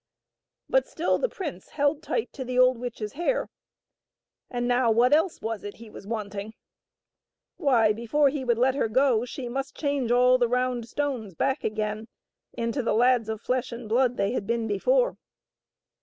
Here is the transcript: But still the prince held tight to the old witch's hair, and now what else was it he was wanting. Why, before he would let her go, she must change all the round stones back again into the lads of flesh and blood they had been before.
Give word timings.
But 0.67 0.87
still 0.87 1.19
the 1.19 1.29
prince 1.29 1.69
held 1.69 2.01
tight 2.01 2.33
to 2.33 2.43
the 2.43 2.57
old 2.57 2.79
witch's 2.79 3.13
hair, 3.13 3.51
and 4.49 4.67
now 4.67 4.89
what 4.89 5.13
else 5.13 5.43
was 5.43 5.63
it 5.63 5.75
he 5.75 5.91
was 5.91 6.07
wanting. 6.07 6.55
Why, 7.57 7.93
before 7.93 8.29
he 8.29 8.43
would 8.43 8.57
let 8.57 8.73
her 8.73 8.87
go, 8.87 9.25
she 9.25 9.47
must 9.47 9.77
change 9.77 10.11
all 10.11 10.39
the 10.39 10.47
round 10.49 10.87
stones 10.87 11.35
back 11.35 11.63
again 11.63 12.07
into 12.53 12.81
the 12.81 12.93
lads 12.95 13.29
of 13.29 13.41
flesh 13.41 13.71
and 13.71 13.87
blood 13.87 14.17
they 14.17 14.31
had 14.31 14.47
been 14.47 14.65
before. 14.67 15.17